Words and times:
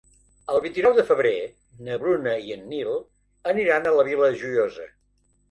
El 0.51 0.61
vint-i-nou 0.61 0.95
de 0.99 1.03
febrer 1.09 1.33
na 1.89 1.99
Bruna 2.05 2.33
i 2.47 2.57
en 2.57 2.65
Nil 2.73 2.91
aniran 3.53 3.87
a 3.87 3.95
la 4.01 4.09
Vila 4.11 4.33
Joiosa. 4.43 4.91